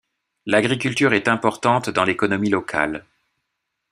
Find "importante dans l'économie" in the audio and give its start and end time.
1.27-2.49